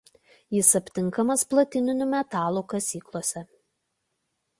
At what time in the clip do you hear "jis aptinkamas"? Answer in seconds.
0.55-1.43